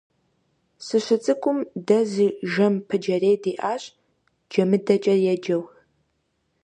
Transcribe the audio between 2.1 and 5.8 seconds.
зы жэм пыджэрей диӀащ, ДжэмыдэкӀэ еджэу.